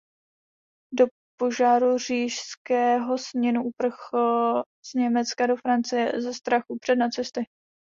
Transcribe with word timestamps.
Po 0.97 1.05
požáru 1.39 1.97
Říšského 1.97 3.17
sněmu 3.17 3.63
uprchl 3.63 4.61
z 4.85 4.93
Německa 4.93 5.47
do 5.47 5.55
Francie 5.55 6.21
ze 6.21 6.33
strachu 6.33 6.77
před 6.81 6.95
nacisty. 6.95 7.45